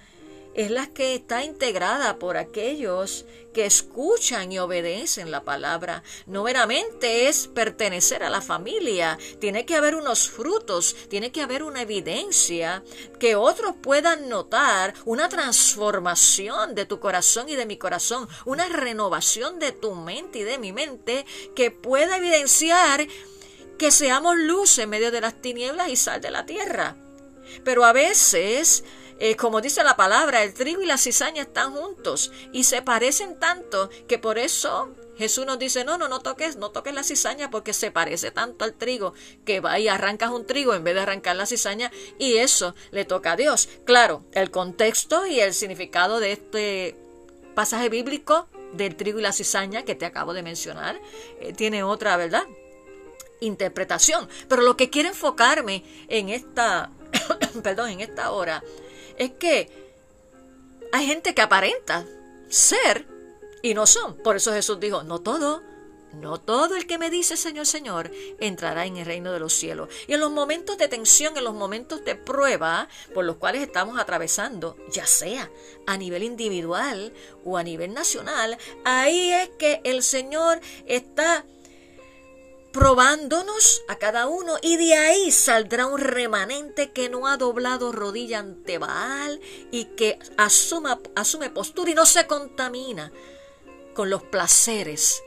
es 0.53 0.72
la 0.72 0.88
que 0.88 1.15
está 1.15 1.44
integrada 1.44 2.18
por 2.18 2.38
aquellos 2.38 3.25
que 3.53 3.65
escuchan 3.65 4.51
y 4.51 4.60
obedecen 4.60 5.32
la 5.32 5.44
palabra. 5.44 6.03
No 6.25 6.44
meramente 6.44 7.27
es 7.27 7.48
pertenecer 7.48 8.24
a 8.24 8.29
la 8.29 8.41
familia, 8.41 9.18
tiene 9.39 9.65
que 9.65 9.75
haber 9.75 9.96
unos 9.96 10.29
frutos, 10.29 10.96
tiene 11.10 11.32
que 11.32 11.41
haber 11.41 11.63
una 11.63 11.82
evidencia 11.82 12.84
que 13.20 13.36
otros 13.36 13.75
puedan 13.82 14.29
notar, 14.29 14.94
una 15.06 15.29
transformación 15.29 16.75
de 16.75 16.86
tu 16.86 17.00
corazón 17.00 17.50
y 17.50 17.56
de 17.56 17.65
mi 17.65 17.77
corazón, 17.77 18.27
una 18.46 18.68
renovación 18.68 19.60
de 19.60 19.72
tu 19.72 19.96
mente 19.96 20.39
y 20.39 20.44
de 20.44 20.58
mi 20.58 20.74
mente 20.74 21.25
que 21.56 21.72
pueda 21.72 22.18
evidenciar 22.18 23.08
que 23.77 23.91
seamos 23.91 24.36
luz 24.38 24.77
en 24.77 24.89
medio 24.89 25.10
de 25.10 25.22
las 25.22 25.41
tinieblas 25.41 25.89
y 25.89 25.96
sal 25.96 26.22
de 26.22 26.32
la 26.32 26.46
tierra. 26.46 26.98
Pero 27.63 27.86
a 27.86 27.94
veces 27.94 28.84
eh, 29.20 29.36
como 29.36 29.62
dice 29.62 29.84
la 29.84 29.96
palabra, 29.96 30.44
el 30.44 30.54
trigo 30.54 30.82
y 30.82 30.86
la 30.86 30.98
cizaña 30.98 31.44
están 31.44 31.74
juntos 31.74 32.32
y 32.54 32.64
se 32.64 32.82
parecen 32.82 33.40
tanto 33.40 33.90
que 34.08 34.18
por 34.18 34.38
eso 34.38 34.96
Jesús 35.18 35.46
nos 35.46 35.60
dice, 35.60 35.84
no, 35.84 35.98
no, 35.98 36.08
no 36.08 36.22
toques, 36.22 36.56
no 36.56 36.72
toques 36.72 36.94
la 36.94 37.04
cizaña 37.04 37.50
porque 37.50 37.74
se 37.74 37.92
parece 37.92 38.32
tanto 38.32 38.64
al 38.64 38.74
trigo 38.74 39.14
que 39.44 39.60
va 39.60 39.78
y 39.78 39.90
arrancas 39.90 40.32
un 40.32 40.48
trigo 40.48 40.74
en 40.74 40.86
vez 40.86 40.96
de 40.96 41.02
arrancar 41.02 41.36
la 41.36 41.46
cizaña 41.46 41.92
y 42.18 42.38
eso 42.38 42.74
le 42.92 43.04
toca 43.04 43.34
a 43.34 43.36
Dios. 43.36 43.68
Claro, 43.84 44.24
el 44.32 44.50
contexto 44.52 45.26
y 45.26 45.42
el 45.42 45.54
significado 45.54 46.22
de 46.22 46.32
este 46.32 46.96
pasaje 47.56 47.90
bíblico 47.90 48.48
del 48.72 48.96
trigo 48.96 49.20
y 49.20 49.24
la 49.24 49.34
cizaña 49.34 49.84
que 49.84 49.96
te 49.96 50.06
acabo 50.06 50.34
de 50.34 50.44
mencionar 50.44 51.02
eh, 51.42 51.52
tiene 51.52 51.84
otra, 51.84 52.16
¿verdad? 52.16 52.44
interpretación. 53.42 54.28
Pero 54.48 54.62
lo 54.62 54.78
que 54.78 54.90
quiero 54.90 55.10
enfocarme 55.10 55.84
en 56.08 56.30
esta, 56.30 56.92
perdón, 57.64 57.90
en 57.90 58.02
esta 58.02 58.32
hora 58.32 58.64
es 59.20 59.32
que 59.32 59.70
hay 60.92 61.06
gente 61.06 61.36
que 61.36 61.42
aparenta 61.44 62.06
ser 62.50 63.06
y 63.62 63.76
no 63.76 63.86
son. 63.86 64.18
Por 64.18 64.36
eso 64.38 64.52
Jesús 64.54 64.80
dijo, 64.80 65.04
no 65.04 65.20
todo, 65.20 65.62
no 66.14 66.40
todo 66.40 66.76
el 66.76 66.88
que 66.88 66.98
me 66.98 67.12
dice 67.12 67.38
Señor, 67.38 67.68
Señor, 67.68 68.12
entrará 68.40 68.86
en 68.86 68.98
el 68.98 69.06
reino 69.06 69.32
de 69.32 69.40
los 69.40 69.54
cielos. 69.54 69.90
Y 70.08 70.14
en 70.14 70.22
los 70.22 70.32
momentos 70.32 70.78
de 70.78 70.88
tensión, 70.88 71.38
en 71.38 71.44
los 71.44 71.54
momentos 71.54 72.04
de 72.04 72.16
prueba 72.16 72.88
por 73.14 73.26
los 73.26 73.36
cuales 73.36 73.62
estamos 73.62 74.00
atravesando, 74.00 74.76
ya 74.92 75.06
sea 75.06 75.52
a 75.86 75.98
nivel 75.98 76.24
individual 76.24 77.14
o 77.46 77.58
a 77.58 77.64
nivel 77.64 77.94
nacional, 77.94 78.58
ahí 78.86 79.32
es 79.32 79.50
que 79.60 79.82
el 79.84 80.02
Señor 80.02 80.62
está 80.88 81.46
probándonos 82.72 83.84
a 83.88 83.96
cada 83.96 84.28
uno 84.28 84.58
y 84.62 84.78
de 84.78 84.94
ahí 84.94 85.32
saldrá 85.32 85.88
un 85.88 86.00
remanente 86.00 86.92
que 86.92 87.10
no 87.10 87.28
ha 87.28 87.38
doblado 87.38 87.92
rodilla 87.92 88.40
ante 88.40 88.78
Baal 88.78 89.42
y 89.72 89.86
que 89.96 90.20
asuma, 90.38 91.00
asume 91.16 91.50
postura 91.50 91.92
y 91.92 91.96
no 91.96 92.06
se 92.06 92.28
contamina 92.28 93.12
con 93.94 94.10
los 94.10 94.24
placeres 94.24 95.24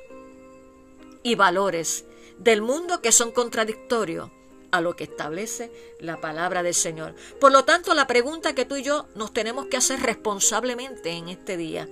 y 1.23 1.35
valores 1.35 2.05
del 2.39 2.63
mundo 2.63 3.01
que 3.01 3.13
son 3.13 3.33
contradictorios 3.33 4.31
a 4.71 4.81
lo 4.81 4.97
que 4.97 5.05
establece 5.05 5.71
la 6.01 6.21
palabra 6.21 6.63
del 6.63 6.75
Señor. 6.75 7.15
Por 7.39 7.53
lo 7.53 7.65
tanto, 7.65 7.93
la 7.93 8.07
pregunta 8.07 8.55
que 8.55 8.65
tú 8.65 8.77
y 8.77 8.83
yo 8.83 9.07
nos 9.15 9.33
tenemos 9.33 9.67
que 9.67 9.77
hacer 9.77 10.01
responsablemente 10.01 11.11
en 11.11 11.29
este 11.29 11.59
día, 11.59 11.89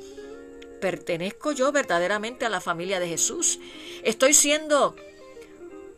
¿pertenezco 0.81 1.53
yo 1.53 1.73
verdaderamente 1.73 2.47
a 2.47 2.49
la 2.49 2.61
familia 2.61 2.99
de 2.99 3.09
Jesús? 3.09 3.61
¿Estoy 4.03 4.33
siendo 4.33 4.97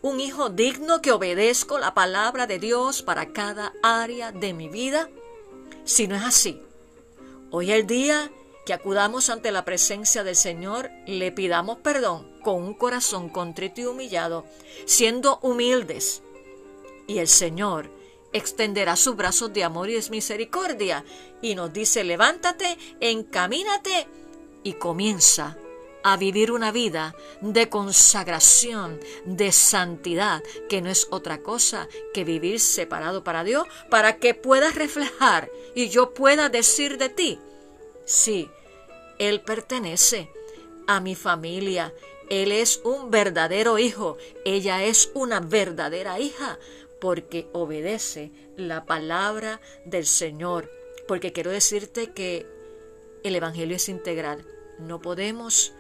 un 0.03 0.21
hijo 0.21 0.51
digno 0.51 1.01
que 1.01 1.13
obedezco 1.13 1.79
la 1.79 1.95
palabra 1.95 2.47
de 2.47 2.59
Dios 2.59 3.03
para 3.03 3.33
cada 3.33 3.73
área 3.83 4.33
de 4.33 4.53
mi 4.53 4.69
vida? 4.69 5.09
Si 5.85 6.07
no 6.09 6.17
es 6.17 6.23
así, 6.23 6.61
hoy 7.51 7.71
el 7.73 7.87
día 7.87 8.31
que 8.67 8.73
acudamos 8.73 9.31
ante 9.31 9.51
la 9.51 9.65
presencia 9.65 10.25
del 10.25 10.37
Señor, 10.37 10.91
le 11.07 11.33
pidamos 11.33 11.79
perdón 11.79 12.31
con 12.43 12.63
un 12.63 12.75
corazón 12.75 13.29
contrito 13.29 13.81
y 13.81 13.87
humillado, 13.87 14.45
siendo 14.85 15.39
humildes. 15.43 16.23
Y 17.07 17.19
el 17.19 17.29
Señor 17.29 17.91
extenderá 18.33 18.97
sus 18.97 19.17
brazos 19.17 19.53
de 19.53 19.65
amor 19.65 19.91
y 19.91 19.95
de 19.95 20.11
misericordia 20.11 21.05
y 21.41 21.55
nos 21.55 21.73
dice, 21.73 22.05
levántate, 22.05 22.79
encamínate 23.01 24.07
y 24.63 24.75
comienza 24.75 25.57
a 26.03 26.17
vivir 26.17 26.51
una 26.53 26.73
vida 26.73 27.15
de 27.41 27.69
consagración, 27.69 29.01
de 29.25 29.53
santidad, 29.53 30.43
que 30.69 30.81
no 30.81 30.91
es 30.91 31.07
otra 31.11 31.43
cosa 31.43 31.89
que 32.13 32.25
vivir 32.25 32.61
separado 32.61 33.25
para 33.25 33.45
Dios, 33.45 33.67
para 33.91 34.17
que 34.17 34.35
puedas 34.35 34.75
reflejar 34.75 35.51
y 35.75 35.89
yo 35.89 36.15
pueda 36.15 36.49
decir 36.49 36.99
de 36.99 37.09
ti, 37.09 37.39
sí, 38.05 38.51
Él 39.19 39.41
pertenece 39.41 40.31
a 40.87 41.01
mi 41.01 41.15
familia, 41.15 41.95
Él 42.29 42.53
es 42.53 42.81
un 42.85 43.11
verdadero 43.11 43.79
hijo, 43.79 44.17
ella 44.45 44.85
es 44.85 45.11
una 45.15 45.41
verdadera 45.41 46.19
hija, 46.19 46.59
porque 47.01 47.49
obedece 47.53 48.31
la 48.57 48.87
palabra 48.87 49.61
del 49.85 50.07
Señor, 50.07 50.71
porque 51.09 51.33
quiero 51.33 51.51
decirte 51.51 52.13
que 52.13 52.47
el 53.25 53.35
Evangelio 53.35 53.75
es 53.75 53.89
integral. 53.89 54.45
No 54.79 55.01
podemos 55.01 55.73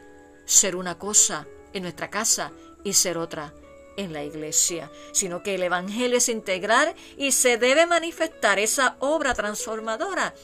ser 0.44 0.76
una 0.76 0.98
cosa 0.98 1.46
en 1.72 1.82
nuestra 1.82 2.10
casa 2.10 2.52
y 2.84 2.92
ser 2.92 3.18
otra 3.18 3.52
en 3.96 4.12
la 4.12 4.24
iglesia, 4.24 4.90
sino 5.12 5.42
que 5.42 5.54
el 5.54 5.62
Evangelio 5.62 6.18
es 6.18 6.28
integral 6.28 6.94
y 7.16 7.32
se 7.32 7.58
debe 7.58 7.86
manifestar 7.86 8.58
esa 8.58 8.96
obra 9.00 9.34
transformadora 9.34 10.34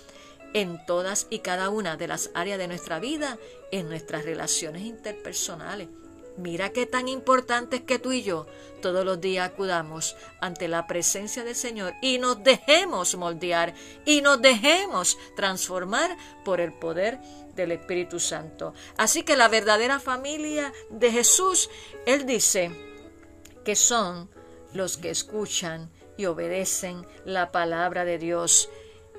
en 0.55 0.85
todas 0.87 1.27
y 1.31 1.41
cada 1.41 1.69
una 1.71 1.97
de 1.97 2.09
las 2.09 2.31
áreas 2.35 2.59
de 2.59 2.69
nuestra 2.69 2.99
vida, 3.01 3.39
en 3.71 3.89
nuestras 3.89 4.25
relaciones 4.25 4.83
interpersonales. 4.83 5.89
Mira 6.39 6.71
qué 6.71 6.87
tan 6.87 7.09
importante 7.09 7.77
es 7.77 7.83
que 7.83 7.99
tú 7.99 8.13
y 8.13 8.23
yo 8.23 8.47
todos 8.81 9.05
los 9.05 9.21
días 9.21 9.49
acudamos 9.49 10.17
ante 10.41 10.69
la 10.69 10.87
presencia 10.87 11.43
del 11.43 11.57
Señor 11.57 11.95
y 12.01 12.19
nos 12.19 12.45
dejemos 12.45 13.17
moldear 13.17 13.75
y 14.05 14.21
nos 14.23 14.41
dejemos 14.41 15.19
transformar 15.35 16.17
por 16.45 16.61
el 16.61 16.73
poder 16.73 17.19
del 17.57 17.73
Espíritu 17.73 18.21
Santo. 18.21 18.73
Así 18.97 19.25
que 19.25 19.37
la 19.37 19.49
verdadera 19.49 19.99
familia 19.99 20.73
de 20.91 21.11
Jesús, 21.11 21.69
Él 22.07 22.25
dice 22.25 22.71
que 23.65 23.75
son 23.75 24.31
los 24.73 24.97
que 24.97 25.11
escuchan 25.11 25.91
y 26.17 26.27
obedecen 26.27 27.05
la 27.25 27.51
palabra 27.51 28.05
de 28.05 28.19
Dios. 28.19 28.71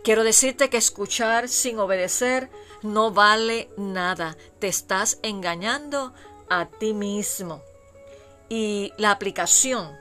Quiero 0.05 0.23
decirte 0.23 0.69
que 0.69 0.77
escuchar 0.77 1.49
sin 1.49 1.79
obedecer 1.79 2.49
no 2.81 3.11
vale 3.11 3.69
nada. 3.75 4.37
Te 4.59 4.69
estás 4.69 5.19
engañando 5.21 6.13
a 6.49 6.67
ti 6.67 6.93
mismo. 6.93 7.61
Y 8.49 8.93
la 8.97 9.11
aplicación 9.11 9.95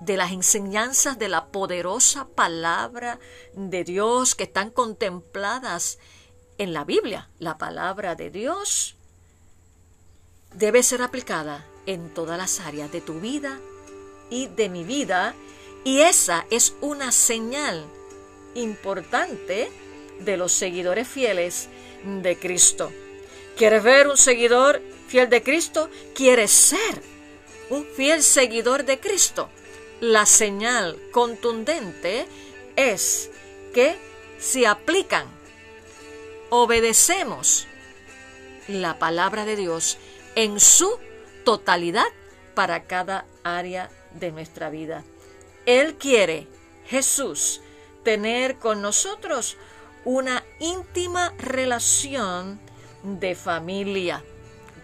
de 0.00 0.16
las 0.16 0.32
enseñanzas 0.32 1.18
de 1.18 1.28
la 1.28 1.46
poderosa 1.46 2.26
palabra 2.26 3.18
de 3.54 3.84
Dios 3.84 4.34
que 4.34 4.44
están 4.44 4.70
contempladas 4.70 5.98
en 6.58 6.72
la 6.72 6.84
Biblia, 6.84 7.30
la 7.38 7.58
palabra 7.58 8.14
de 8.14 8.30
Dios, 8.30 8.96
debe 10.52 10.82
ser 10.82 11.02
aplicada 11.02 11.64
en 11.86 12.12
todas 12.12 12.38
las 12.38 12.60
áreas 12.60 12.90
de 12.92 13.00
tu 13.00 13.20
vida 13.20 13.58
y 14.30 14.46
de 14.46 14.68
mi 14.68 14.84
vida. 14.84 15.34
Y 15.84 16.00
esa 16.00 16.46
es 16.50 16.74
una 16.80 17.12
señal 17.12 17.84
importante 18.54 19.70
de 20.20 20.36
los 20.36 20.52
seguidores 20.52 21.08
fieles 21.08 21.68
de 22.04 22.38
Cristo. 22.38 22.92
¿Quieres 23.56 23.82
ver 23.82 24.08
un 24.08 24.16
seguidor 24.16 24.80
fiel 25.08 25.28
de 25.30 25.42
Cristo? 25.42 25.90
¿Quieres 26.14 26.50
ser 26.50 27.02
un 27.70 27.84
fiel 27.84 28.22
seguidor 28.22 28.84
de 28.84 29.00
Cristo? 29.00 29.50
La 30.00 30.26
señal 30.26 30.98
contundente 31.12 32.26
es 32.76 33.30
que 33.72 33.96
si 34.38 34.64
aplican, 34.64 35.26
obedecemos 36.50 37.66
la 38.68 38.98
palabra 38.98 39.44
de 39.44 39.56
Dios 39.56 39.98
en 40.34 40.60
su 40.60 40.98
totalidad 41.44 42.06
para 42.54 42.84
cada 42.84 43.26
área 43.42 43.90
de 44.12 44.32
nuestra 44.32 44.70
vida. 44.70 45.04
Él 45.66 45.96
quiere, 45.96 46.46
Jesús, 46.86 47.60
tener 48.02 48.56
con 48.58 48.82
nosotros 48.82 49.56
una 50.04 50.44
íntima 50.60 51.32
relación 51.38 52.60
de 53.02 53.34
familia. 53.34 54.22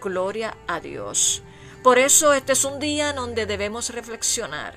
Gloria 0.01 0.57
a 0.67 0.79
Dios. 0.79 1.43
Por 1.83 1.99
eso 1.99 2.33
este 2.33 2.53
es 2.53 2.65
un 2.65 2.79
día 2.79 3.13
donde 3.13 3.45
debemos 3.45 3.89
reflexionar. 3.89 4.75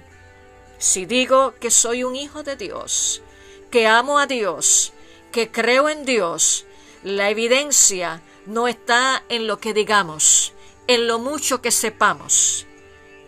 Si 0.78 1.06
digo 1.06 1.54
que 1.60 1.70
soy 1.70 2.04
un 2.04 2.14
hijo 2.14 2.42
de 2.42 2.56
Dios, 2.56 3.22
que 3.70 3.86
amo 3.86 4.18
a 4.18 4.26
Dios, 4.26 4.92
que 5.32 5.50
creo 5.50 5.88
en 5.88 6.04
Dios, 6.04 6.66
la 7.02 7.30
evidencia 7.30 8.22
no 8.46 8.68
está 8.68 9.24
en 9.28 9.46
lo 9.46 9.58
que 9.58 9.74
digamos, 9.74 10.52
en 10.86 11.06
lo 11.06 11.18
mucho 11.18 11.60
que 11.60 11.70
sepamos. 11.70 12.66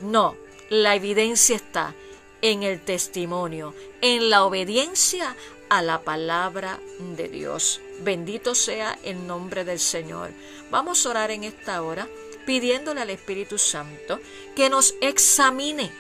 No, 0.01 0.37
la 0.71 0.95
evidencia 0.95 1.57
está 1.57 1.95
en 2.43 2.63
el 2.63 2.85
testimonio, 2.85 3.75
en 4.03 4.31
la 4.31 4.45
obediencia 4.45 5.35
a 5.69 5.83
la 5.83 6.03
palabra 6.03 6.79
de 6.99 7.29
Dios. 7.29 7.81
Bendito 8.01 8.55
sea 8.55 8.99
el 9.03 9.27
nombre 9.27 9.65
del 9.65 9.81
Señor. 9.81 10.31
Vamos 10.71 11.05
a 11.05 11.11
orar 11.11 11.31
en 11.31 11.45
esta 11.45 11.83
hora 11.83 12.09
pidiéndole 12.45 13.01
al 13.01 13.11
Espíritu 13.11 13.59
Santo 13.59 14.21
que 14.55 14.71
nos 14.71 14.95
examine 15.01 15.91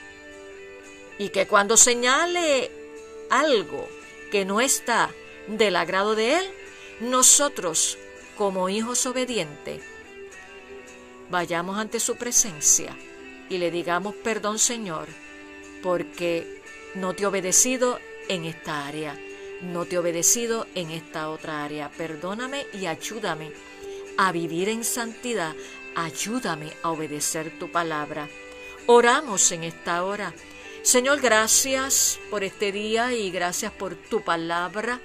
y 1.18 1.30
que 1.30 1.46
cuando 1.46 1.76
señale 1.76 2.70
algo 3.30 3.88
que 4.30 4.44
no 4.44 4.60
está 4.60 5.10
del 5.48 5.76
agrado 5.76 6.14
de 6.14 6.38
Él, 6.38 6.44
nosotros, 7.00 7.98
como 8.36 8.68
hijos 8.68 9.06
obedientes, 9.06 9.82
vayamos 11.30 11.78
ante 11.78 12.00
su 12.00 12.16
presencia 12.16 12.96
y 13.48 13.58
le 13.58 13.70
digamos 13.70 14.14
perdón 14.16 14.58
Señor, 14.58 15.08
porque 15.82 16.62
no 16.94 17.14
te 17.14 17.24
he 17.24 17.26
obedecido 17.26 17.98
en 18.28 18.44
esta 18.44 18.86
área, 18.86 19.18
no 19.62 19.84
te 19.84 19.96
he 19.96 19.98
obedecido 19.98 20.66
en 20.74 20.90
esta 20.90 21.30
otra 21.30 21.64
área. 21.64 21.90
Perdóname 21.90 22.66
y 22.72 22.86
ayúdame 22.86 23.52
a 24.16 24.32
vivir 24.32 24.68
en 24.68 24.84
santidad, 24.84 25.54
ayúdame 25.94 26.72
a 26.82 26.90
obedecer 26.90 27.58
tu 27.58 27.70
palabra. 27.70 28.28
Oramos 28.86 29.50
en 29.52 29.64
esta 29.64 30.04
hora. 30.04 30.34
Señor, 30.82 31.20
gracias 31.20 32.18
por 32.30 32.44
este 32.44 32.70
día 32.72 33.12
y 33.12 33.30
gracias 33.30 33.72
por 33.72 33.96
tu 33.96 34.22
palabra 34.22 35.00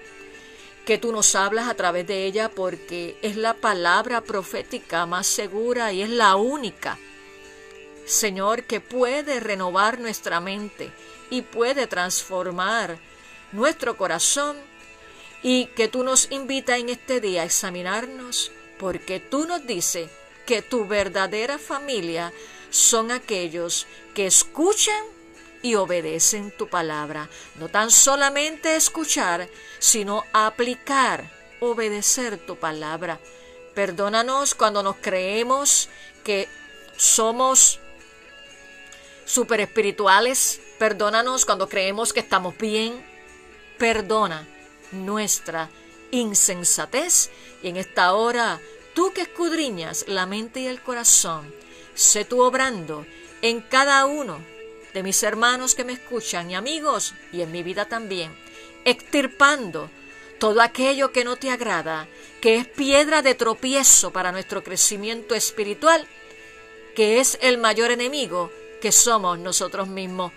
que 0.86 0.98
tú 0.98 1.12
nos 1.12 1.36
hablas 1.36 1.68
a 1.68 1.76
través 1.76 2.08
de 2.08 2.26
ella 2.26 2.50
porque 2.50 3.18
es 3.22 3.36
la 3.36 3.54
palabra 3.54 4.22
profética 4.22 5.06
más 5.06 5.28
segura 5.28 5.92
y 5.94 6.02
es 6.02 6.10
la 6.10 6.36
única 6.36 6.98
Señor, 8.06 8.64
que 8.64 8.82
puede 8.82 9.40
renovar 9.40 10.00
nuestra 10.00 10.40
mente 10.40 10.92
y 11.30 11.44
puede 11.44 11.88
transformar 11.88 12.98
nuestro 13.52 13.98
corazón 13.98 14.58
y 15.44 15.68
que 15.68 15.88
tú 15.88 16.04
nos 16.04 16.32
invitas 16.32 16.80
en 16.80 16.90
este 16.90 17.20
día 17.20 17.42
a 17.42 17.46
examinarnos 17.46 18.52
porque 18.78 19.20
tú 19.20 19.46
nos 19.46 19.66
dices 19.66 20.10
que 20.46 20.62
tu 20.62 20.88
verdadera 20.88 21.58
familia 21.58 22.34
son 22.70 23.12
aquellos 23.12 23.86
que 24.14 24.26
escuchan 24.26 25.04
y 25.62 25.76
obedecen 25.76 26.52
tu 26.52 26.68
palabra. 26.68 27.30
No 27.56 27.70
tan 27.70 27.92
solamente 27.92 28.76
escuchar, 28.76 29.48
sino 29.80 30.24
aplicar, 30.34 31.30
obedecer 31.60 32.38
tu 32.38 32.56
palabra. 32.56 33.20
Perdónanos 33.76 34.56
cuando 34.56 34.84
nos 34.84 34.98
creemos 34.98 35.90
que 36.24 36.50
somos 36.98 37.80
super 39.26 39.62
espirituales. 39.62 40.60
Perdónanos 40.80 41.46
cuando 41.46 41.70
creemos 41.70 42.14
que 42.14 42.20
estamos 42.20 42.58
bien. 42.58 43.11
Perdona 43.82 44.48
nuestra 44.92 45.68
insensatez. 46.12 47.32
Y 47.64 47.70
en 47.70 47.78
esta 47.78 48.14
hora, 48.14 48.62
tú 48.94 49.12
que 49.12 49.22
escudriñas 49.22 50.06
la 50.08 50.28
mente 50.28 50.60
y 50.60 50.68
el 50.68 50.84
corazón, 50.84 51.52
sé 51.96 52.24
tú 52.24 52.44
obrando 52.44 53.08
en 53.42 53.60
cada 53.62 54.06
uno 54.06 54.38
de 54.94 55.02
mis 55.02 55.24
hermanos 55.24 55.74
que 55.74 55.84
me 55.84 55.94
escuchan 55.94 56.52
y 56.52 56.54
amigos 56.54 57.16
y 57.34 57.42
en 57.42 57.52
mi 57.52 57.64
vida 57.64 57.86
también, 57.86 58.38
extirpando 58.86 59.90
todo 60.38 60.62
aquello 60.62 61.12
que 61.12 61.24
no 61.24 61.38
te 61.38 61.50
agrada, 61.50 62.08
que 62.40 62.58
es 62.58 62.68
piedra 62.68 63.24
de 63.24 63.34
tropiezo 63.34 64.14
para 64.14 64.32
nuestro 64.32 64.64
crecimiento 64.64 65.34
espiritual, 65.34 66.08
que 66.96 67.20
es 67.20 67.40
el 67.42 67.58
mayor 67.58 67.90
enemigo 67.90 68.52
que 68.80 68.92
somos 68.92 69.40
nosotros 69.40 69.88
mismos. 69.88 70.34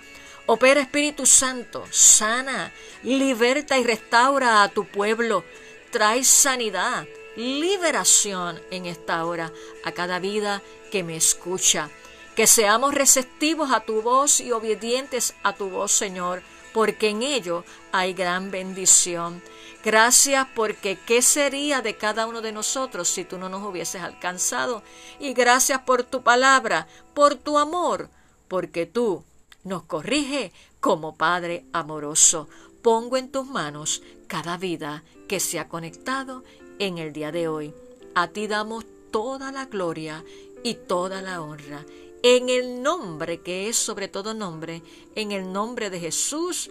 Opera 0.46 0.82
Espíritu 0.82 1.24
Santo, 1.24 1.86
sana, 1.90 2.70
liberta 3.02 3.78
y 3.78 3.84
restaura 3.84 4.62
a 4.62 4.68
tu 4.68 4.84
pueblo. 4.84 5.42
Trae 5.90 6.22
sanidad, 6.22 7.06
liberación 7.34 8.60
en 8.70 8.84
esta 8.84 9.24
hora 9.24 9.50
a 9.86 9.92
cada 9.92 10.18
vida 10.18 10.60
que 10.90 11.02
me 11.02 11.16
escucha. 11.16 11.88
Que 12.36 12.46
seamos 12.46 12.92
receptivos 12.92 13.72
a 13.72 13.80
tu 13.80 14.02
voz 14.02 14.40
y 14.40 14.52
obedientes 14.52 15.34
a 15.42 15.54
tu 15.54 15.70
voz, 15.70 15.92
Señor, 15.92 16.42
porque 16.74 17.08
en 17.08 17.22
ello 17.22 17.64
hay 17.90 18.12
gran 18.12 18.50
bendición. 18.50 19.42
Gracias 19.82 20.46
porque 20.54 20.98
qué 21.06 21.22
sería 21.22 21.80
de 21.80 21.96
cada 21.96 22.26
uno 22.26 22.42
de 22.42 22.52
nosotros 22.52 23.08
si 23.08 23.24
tú 23.24 23.38
no 23.38 23.48
nos 23.48 23.62
hubieses 23.62 24.02
alcanzado. 24.02 24.82
Y 25.18 25.32
gracias 25.32 25.80
por 25.80 26.02
tu 26.02 26.22
palabra, 26.22 26.86
por 27.14 27.34
tu 27.34 27.56
amor, 27.56 28.10
porque 28.46 28.84
tú 28.84 29.24
nos 29.64 29.84
corrige 29.84 30.52
como 30.80 31.16
Padre 31.16 31.64
amoroso. 31.72 32.48
Pongo 32.82 33.16
en 33.16 33.30
tus 33.30 33.46
manos 33.46 34.02
cada 34.26 34.56
vida 34.56 35.02
que 35.26 35.40
se 35.40 35.58
ha 35.58 35.68
conectado 35.68 36.44
en 36.78 36.98
el 36.98 37.12
día 37.12 37.32
de 37.32 37.48
hoy. 37.48 37.74
A 38.14 38.28
ti 38.28 38.46
damos 38.46 38.84
toda 39.10 39.50
la 39.52 39.66
gloria 39.66 40.24
y 40.62 40.74
toda 40.74 41.22
la 41.22 41.40
honra. 41.40 41.84
En 42.22 42.48
el 42.48 42.82
nombre 42.82 43.40
que 43.40 43.68
es 43.68 43.76
sobre 43.76 44.08
todo 44.08 44.34
nombre, 44.34 44.82
en 45.14 45.32
el 45.32 45.52
nombre 45.52 45.90
de 45.90 46.00
Jesús, 46.00 46.70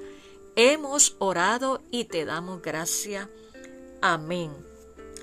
hemos 0.56 1.16
orado 1.20 1.82
y 1.92 2.06
te 2.06 2.26
damos 2.26 2.62
gracia. 2.62 3.30
Amén. 4.02 4.52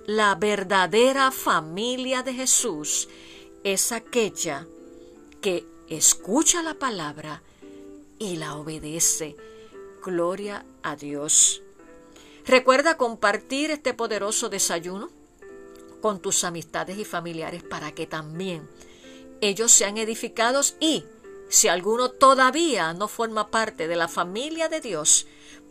La 0.07 0.35
verdadera 0.35 1.31
familia 1.31 2.23
de 2.23 2.35
Jesús 2.35 3.09
es 3.65 3.93
aquella 3.93 4.67
que 5.41 5.67
escucha 5.89 6.63
la 6.63 6.75
palabra 6.75 7.43
y 8.21 8.37
la 8.37 8.55
obedece. 8.55 9.35
Gloria 10.05 10.65
a 10.85 10.95
Dios. 10.95 11.63
Recuerda 12.47 12.97
compartir 12.97 13.73
este 13.73 13.95
poderoso 13.95 14.49
desayuno 14.49 15.11
con 16.01 16.21
tus 16.21 16.45
amistades 16.45 16.99
y 16.99 17.05
familiares 17.05 17.65
para 17.65 17.93
que 17.93 18.07
también 18.07 18.69
ellos 19.41 19.73
sean 19.73 19.99
edificados 19.99 20.77
y, 20.79 21.05
si 21.49 21.69
alguno 21.69 22.11
todavía 22.11 22.93
no 22.93 23.09
forma 23.09 23.51
parte 23.51 23.89
de 23.89 23.97
la 23.97 24.07
familia 24.07 24.69
de 24.69 24.81
Dios, 24.81 25.27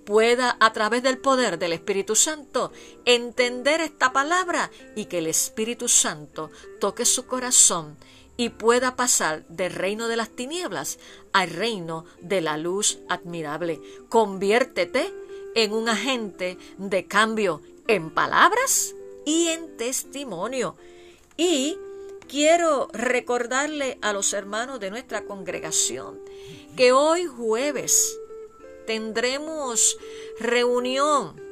pueda 0.06 0.58
a 0.60 0.74
través 0.74 1.04
del 1.04 1.20
poder 1.20 1.60
del 1.60 1.74
Espíritu 1.74 2.16
Santo 2.16 2.72
entender 3.06 3.80
esta 3.80 4.12
palabra 4.12 4.72
y 4.96 5.06
que 5.06 5.20
el 5.20 5.28
Espíritu 5.28 5.88
Santo 5.88 6.50
toque 6.80 7.06
su 7.06 7.28
corazón 7.28 7.96
y 8.40 8.48
pueda 8.48 8.96
pasar 8.96 9.46
del 9.50 9.74
reino 9.74 10.08
de 10.08 10.16
las 10.16 10.30
tinieblas 10.30 10.98
al 11.34 11.50
reino 11.50 12.06
de 12.22 12.40
la 12.40 12.56
luz 12.56 13.00
admirable. 13.10 13.82
Conviértete 14.08 15.14
en 15.56 15.74
un 15.74 15.90
agente 15.90 16.58
de 16.78 17.06
cambio 17.06 17.62
en 17.90 18.10
palabras 18.10 18.96
y 19.26 19.50
en 19.50 19.76
testimonio. 19.76 20.78
Y 21.36 21.78
quiero 22.30 22.88
recordarle 22.94 23.98
a 24.02 24.14
los 24.14 24.32
hermanos 24.32 24.80
de 24.80 24.90
nuestra 24.90 25.26
congregación 25.26 26.18
que 26.78 26.94
hoy 26.94 27.26
jueves 27.26 28.18
tendremos 28.88 29.98
reunión 30.40 31.49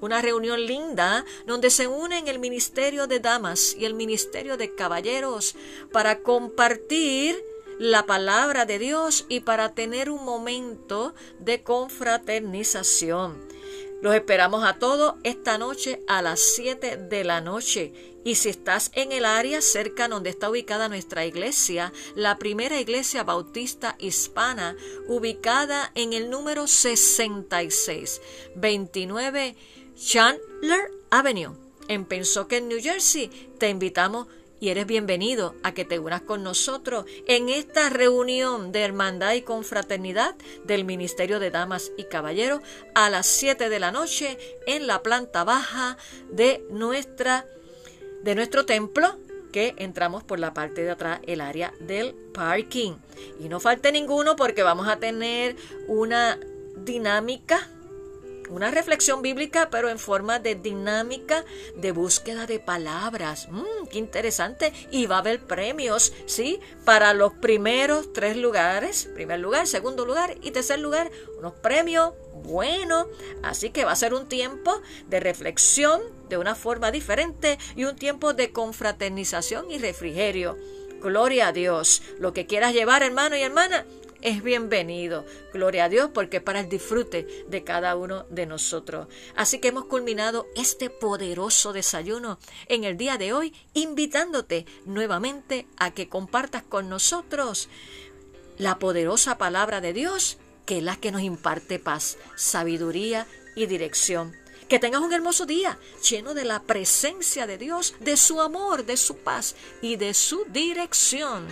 una 0.00 0.22
reunión 0.22 0.64
linda 0.66 1.24
donde 1.46 1.70
se 1.70 1.86
unen 1.86 2.28
el 2.28 2.38
Ministerio 2.38 3.06
de 3.06 3.20
Damas 3.20 3.74
y 3.78 3.84
el 3.84 3.94
Ministerio 3.94 4.56
de 4.56 4.74
Caballeros 4.74 5.56
para 5.92 6.20
compartir 6.20 7.36
la 7.78 8.06
palabra 8.06 8.66
de 8.66 8.78
Dios 8.78 9.26
y 9.28 9.40
para 9.40 9.74
tener 9.74 10.10
un 10.10 10.24
momento 10.24 11.14
de 11.40 11.62
confraternización. 11.62 13.54
Los 14.04 14.14
esperamos 14.14 14.64
a 14.64 14.74
todos 14.74 15.14
esta 15.22 15.56
noche 15.56 16.02
a 16.06 16.20
las 16.20 16.38
7 16.38 16.98
de 16.98 17.24
la 17.24 17.40
noche. 17.40 17.92
Y 18.22 18.34
si 18.34 18.50
estás 18.50 18.90
en 18.94 19.12
el 19.12 19.24
área 19.24 19.62
cerca 19.62 20.08
donde 20.08 20.30
está 20.30 20.50
ubicada 20.50 20.88
nuestra 20.88 21.24
iglesia, 21.24 21.90
la 22.14 22.38
primera 22.38 22.78
iglesia 22.80 23.24
bautista 23.24 23.96
hispana, 23.98 24.76
ubicada 25.08 25.90
en 25.94 26.12
el 26.12 26.28
número 26.28 26.66
66, 26.66 28.20
29 28.56 29.56
Chandler 29.96 30.90
Avenue, 31.10 31.56
en 31.88 32.04
Pensoken, 32.04 32.68
New 32.68 32.80
Jersey, 32.80 33.28
te 33.58 33.68
invitamos 33.68 34.26
y 34.58 34.70
eres 34.70 34.86
bienvenido 34.86 35.54
a 35.62 35.72
que 35.72 35.84
te 35.84 35.98
unas 35.98 36.22
con 36.22 36.42
nosotros 36.42 37.04
en 37.26 37.48
esta 37.48 37.90
reunión 37.90 38.72
de 38.72 38.80
hermandad 38.80 39.34
y 39.34 39.42
confraternidad 39.42 40.34
del 40.64 40.84
Ministerio 40.84 41.38
de 41.38 41.50
Damas 41.50 41.92
y 41.96 42.04
Caballeros 42.04 42.60
a 42.94 43.08
las 43.08 43.26
7 43.26 43.68
de 43.68 43.78
la 43.78 43.92
noche 43.92 44.36
en 44.66 44.86
la 44.86 45.02
planta 45.02 45.44
baja 45.44 45.96
de 46.30 46.64
nuestra 46.70 47.46
de 48.22 48.34
nuestro 48.34 48.64
templo 48.64 49.18
que 49.52 49.74
entramos 49.76 50.24
por 50.24 50.40
la 50.40 50.54
parte 50.54 50.82
de 50.82 50.90
atrás, 50.90 51.20
el 51.26 51.40
área 51.40 51.72
del 51.78 52.14
parking. 52.32 52.94
Y 53.38 53.48
no 53.48 53.60
falte 53.60 53.92
ninguno 53.92 54.34
porque 54.34 54.64
vamos 54.64 54.88
a 54.88 54.96
tener 54.96 55.54
una 55.86 56.40
dinámica 56.78 57.68
una 58.50 58.70
reflexión 58.70 59.22
bíblica, 59.22 59.68
pero 59.70 59.88
en 59.88 59.98
forma 59.98 60.38
de 60.38 60.54
dinámica 60.54 61.44
de 61.76 61.92
búsqueda 61.92 62.46
de 62.46 62.58
palabras. 62.58 63.48
Mm, 63.50 63.86
qué 63.90 63.98
interesante. 63.98 64.72
Y 64.90 65.06
va 65.06 65.16
a 65.16 65.20
haber 65.20 65.40
premios, 65.40 66.12
¿sí? 66.26 66.60
Para 66.84 67.14
los 67.14 67.32
primeros 67.34 68.12
tres 68.12 68.36
lugares. 68.36 69.08
Primer 69.14 69.40
lugar, 69.40 69.66
segundo 69.66 70.04
lugar 70.04 70.36
y 70.42 70.50
tercer 70.50 70.78
lugar. 70.78 71.10
Unos 71.38 71.54
premios 71.54 72.12
buenos. 72.42 73.06
Así 73.42 73.70
que 73.70 73.84
va 73.84 73.92
a 73.92 73.96
ser 73.96 74.14
un 74.14 74.28
tiempo 74.28 74.80
de 75.08 75.20
reflexión 75.20 76.02
de 76.28 76.38
una 76.38 76.54
forma 76.54 76.90
diferente 76.90 77.58
y 77.76 77.84
un 77.84 77.96
tiempo 77.96 78.34
de 78.34 78.52
confraternización 78.52 79.70
y 79.70 79.78
refrigerio. 79.78 80.56
Gloria 81.00 81.48
a 81.48 81.52
Dios. 81.52 82.02
Lo 82.18 82.32
que 82.32 82.46
quieras 82.46 82.72
llevar, 82.72 83.02
hermano 83.02 83.36
y 83.36 83.42
hermana, 83.42 83.84
es 84.24 84.42
bienvenido. 84.42 85.24
Gloria 85.52 85.84
a 85.84 85.88
Dios 85.88 86.10
porque 86.12 86.40
para 86.40 86.60
el 86.60 86.68
disfrute 86.68 87.44
de 87.46 87.62
cada 87.62 87.94
uno 87.94 88.24
de 88.30 88.46
nosotros. 88.46 89.06
Así 89.36 89.60
que 89.60 89.68
hemos 89.68 89.84
culminado 89.84 90.46
este 90.56 90.90
poderoso 90.90 91.72
desayuno 91.72 92.38
en 92.66 92.84
el 92.84 92.96
día 92.96 93.18
de 93.18 93.34
hoy, 93.34 93.54
invitándote 93.74 94.66
nuevamente 94.86 95.68
a 95.76 95.92
que 95.92 96.08
compartas 96.08 96.62
con 96.62 96.88
nosotros 96.88 97.68
la 98.56 98.78
poderosa 98.78 99.36
palabra 99.36 99.82
de 99.82 99.92
Dios, 99.92 100.38
que 100.64 100.78
es 100.78 100.82
la 100.82 100.96
que 100.96 101.12
nos 101.12 101.20
imparte 101.20 101.78
paz, 101.78 102.16
sabiduría 102.34 103.26
y 103.54 103.66
dirección. 103.66 104.34
Que 104.68 104.78
tengas 104.78 105.02
un 105.02 105.12
hermoso 105.12 105.44
día 105.44 105.78
lleno 106.08 106.32
de 106.32 106.46
la 106.46 106.62
presencia 106.62 107.46
de 107.46 107.58
Dios, 107.58 107.94
de 108.00 108.16
su 108.16 108.40
amor, 108.40 108.86
de 108.86 108.96
su 108.96 109.18
paz 109.18 109.54
y 109.82 109.96
de 109.96 110.14
su 110.14 110.46
dirección. 110.46 111.46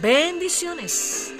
Bendiciones. 0.00 1.32